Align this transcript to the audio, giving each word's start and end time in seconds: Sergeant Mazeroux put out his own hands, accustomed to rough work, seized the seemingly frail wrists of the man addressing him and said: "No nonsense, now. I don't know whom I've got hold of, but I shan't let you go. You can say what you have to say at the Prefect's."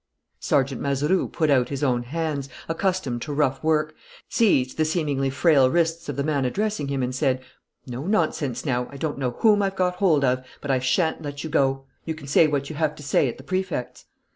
Sergeant 0.39 0.81
Mazeroux 0.81 1.27
put 1.27 1.51
out 1.51 1.69
his 1.69 1.83
own 1.83 2.01
hands, 2.01 2.49
accustomed 2.67 3.21
to 3.21 3.31
rough 3.31 3.63
work, 3.63 3.93
seized 4.27 4.77
the 4.77 4.83
seemingly 4.83 5.29
frail 5.29 5.69
wrists 5.69 6.09
of 6.09 6.15
the 6.15 6.23
man 6.23 6.43
addressing 6.43 6.87
him 6.87 7.03
and 7.03 7.13
said: 7.13 7.39
"No 7.85 8.07
nonsense, 8.07 8.65
now. 8.65 8.87
I 8.89 8.97
don't 8.97 9.19
know 9.19 9.29
whom 9.41 9.61
I've 9.61 9.75
got 9.75 9.97
hold 9.97 10.25
of, 10.25 10.43
but 10.59 10.71
I 10.71 10.79
shan't 10.79 11.21
let 11.21 11.43
you 11.43 11.51
go. 11.51 11.85
You 12.03 12.15
can 12.15 12.25
say 12.25 12.47
what 12.47 12.67
you 12.67 12.77
have 12.77 12.95
to 12.95 13.03
say 13.03 13.29
at 13.29 13.37
the 13.37 13.43
Prefect's." 13.43 14.05